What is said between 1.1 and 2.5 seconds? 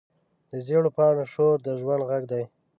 شور د ژوند غږ دی